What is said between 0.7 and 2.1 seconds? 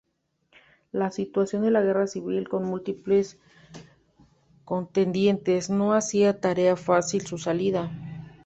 La situación de guerra